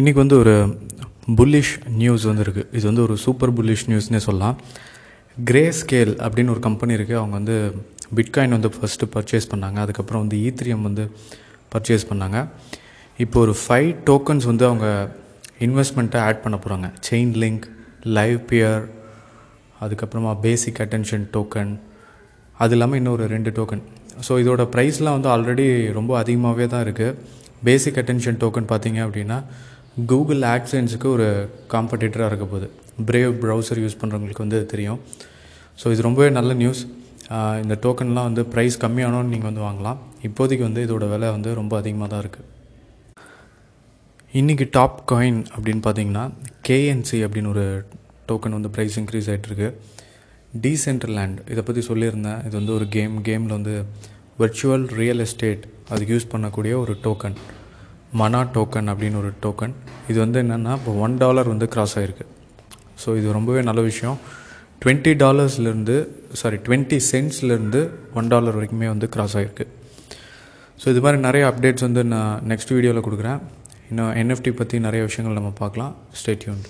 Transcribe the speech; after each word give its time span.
இன்றைக்கி 0.00 0.18
வந்து 0.20 0.36
ஒரு 0.42 0.52
புல்லிஷ் 1.38 1.72
நியூஸ் 2.02 2.22
வந்துருக்கு 2.28 2.62
இது 2.76 2.82
வந்து 2.88 3.02
ஒரு 3.06 3.14
சூப்பர் 3.24 3.50
புல்லிஷ் 3.56 3.82
நியூஸ்னே 3.88 4.20
சொல்லலாம். 4.26 4.54
கிரே 5.48 5.62
ஸ்கேல் 5.78 6.12
அப்படின்னு 6.24 6.52
ஒரு 6.54 6.62
கம்பெனி 6.66 6.92
இருக்குது 6.98 7.18
அவங்க 7.20 7.34
வந்து 7.38 7.56
பிட்காயின் 8.18 8.54
வந்து 8.56 8.70
ஃபஸ்ட்டு 8.76 9.08
பர்ச்சேஸ் 9.14 9.48
பண்ணாங்க. 9.50 9.78
அதுக்கப்புறம் 9.84 10.22
வந்து 10.24 10.36
ஈத்ரியம் 10.46 10.86
வந்து 10.88 11.04
பர்ச்சேஸ் 11.74 12.06
பண்ணாங்க. 12.10 12.38
இப்போ 13.18 13.38
ஒரு 13.44 13.54
ஃபைவ் 13.62 13.90
டோக்கன்ஸ் 14.08 14.46
வந்து 14.50 14.64
அவங்க 14.70 14.86
இன்வெஸ்ட்மெண்ட்டை 15.66 16.22
ஆட் 16.28 16.42
பண்ண 16.44 16.58
போகிறாங்க 16.62 16.88
செயின் 17.08 17.34
லிங்க் 17.42 17.66
லைவ் 18.18 18.38
பியர் 18.52 18.86
அதுக்கப்புறமா 19.86 20.32
பேசிக் 20.46 20.80
அட்டென்ஷன் 20.86 21.26
டோக்கன் 21.36 21.74
அது 22.58 22.76
இல்லாமல் 22.76 23.00
இன்னொரு 23.02 23.26
ரெண்டு 23.34 23.52
டோக்கன் 23.58 23.84
ஸோ 24.28 24.38
இதோட 24.44 24.66
ப்ரைஸ்லாம் 24.76 25.18
வந்து 25.18 25.32
ஆல்ரெடி 25.34 25.68
ரொம்ப 25.98 26.14
அதிகமாகவே 26.22 26.68
தான் 26.76 26.84
இருக்குது 26.86 27.18
பேசிக் 27.68 28.00
அட்டென்ஷன் 28.00 28.40
டோக்கன் 28.42 28.70
பார்த்தீங்க 28.72 29.00
அப்படின்னா 29.08 29.36
கூகுள் 30.10 30.42
ஆக்சன்ஸுக்கு 30.54 31.08
ஒரு 31.14 31.26
காம்படிட்டராக 31.72 32.30
இருக்க 32.30 32.46
போகுது. 32.52 32.68
பிரேவ் 33.08 33.34
ப்ரௌசர் 33.42 33.80
யூஸ் 33.82 33.98
பண்ணுறவங்களுக்கு 34.00 34.44
வந்து 34.44 34.58
தெரியும். 34.72 35.00
ஸோ 35.80 35.92
இது 35.94 36.06
ரொம்பவே 36.06 36.28
நல்ல 36.38 36.52
நியூஸ் 36.62 36.82
இந்த 37.64 37.74
டோக்கன்லாம் 37.84 38.28
வந்து 38.28 38.42
ப்ரைஸ் 38.52 38.76
கம்மியானோன்னு 38.84 39.32
நீங்கள் 39.34 39.50
வந்து 39.50 39.62
வாங்கலாம். 39.66 39.98
இப்போதைக்கு 40.28 40.64
வந்து 40.68 40.82
இதோட 40.86 41.04
விலை 41.12 41.28
வந்து 41.36 41.50
ரொம்ப 41.60 41.72
அதிகமாக 41.82 42.08
தான் 42.12 42.22
இருக்குது 42.24 42.48
இன்றைக்கி 44.40 44.66
டாப் 44.76 44.98
காயின் 45.12 45.40
அப்படின்னு 45.54 45.82
பார்த்தீங்கன்னா 45.86 46.24
கேஎன்சி 46.66 47.18
அப்படின்னு 47.26 47.52
ஒரு 47.54 47.64
டோக்கன் 48.28 48.56
வந்து 48.58 48.72
ப்ரைஸ் 48.76 48.98
இன்க்ரீஸ் 49.00 49.28
ஆகிட்டுருக்கு 49.32 49.68
டீசென்ட்ரலேண்ட் 50.64 51.38
இதை 51.52 51.62
பற்றி 51.68 51.82
சொல்லியிருந்தேன். 51.90 52.40
இது 52.46 52.54
வந்து 52.60 52.74
ஒரு 52.78 52.86
கேம் 52.96 53.16
கேமில் 53.28 53.56
வந்து 53.58 53.74
வர்ச்சுவல் 54.42 54.86
ரியல் 55.00 55.22
எஸ்டேட் 55.26 55.64
அதுக்கு 55.92 56.14
யூஸ் 56.16 56.32
பண்ணக்கூடிய 56.34 56.74
ஒரு 56.84 56.94
டோக்கன் 57.06 57.36
மனா 58.20 58.40
டோக்கன் 58.54 58.90
அப்படின்னு 58.92 59.18
ஒரு 59.22 59.30
டோக்கன் 59.44 59.74
இது 60.10 60.18
வந்து 60.24 60.38
என்னென்னா 60.44 60.72
இப்போ 60.78 60.92
ஒன் 61.04 61.14
டாலர் 61.22 61.50
வந்து 61.52 61.66
கிராஸ் 61.74 61.94
ஆகிருக்கு 61.98 62.26
ஸோ 63.02 63.10
இது 63.18 63.28
ரொம்பவே 63.36 63.60
நல்ல 63.68 63.80
விஷயம். 63.90 64.18
டுவெண்ட்டி 64.82 65.12
டாலர்ஸ்லேருந்து 65.22 65.96
சாரி 66.40 66.56
டுவெண்ட்டி 66.66 66.98
சென்ட்ஸ்லேருந்து 67.10 67.80
ஒன் 68.20 68.30
டாலர் 68.32 68.56
வரைக்குமே 68.58 68.88
வந்து 68.94 69.08
கிராஸ் 69.16 69.36
ஆகிருக்கு 69.40 69.66
ஸோ 70.80 70.88
இது 70.92 71.02
மாதிரி 71.04 71.20
நிறைய 71.26 71.44
அப்டேட்ஸ் 71.50 71.86
வந்து 71.88 72.02
நான் 72.14 72.40
நெக்ஸ்ட் 72.52 72.74
வீடியோவில் 72.76 73.06
கொடுக்குறேன். 73.08 73.40
இன்னும் 73.90 74.14
என்எஃப்டி 74.22 74.52
பற்றி 74.60 74.76
நிறைய 74.86 75.02
விஷயங்கள் 75.08 75.38
நம்ம 75.40 75.52
பார்க்கலாம். 75.62 75.92
ஸ்டேட்யூன் 76.20 76.62